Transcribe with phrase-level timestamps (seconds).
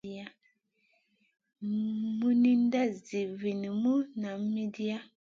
[2.17, 3.93] Mununda vih zinimu
[4.23, 4.97] nam midia.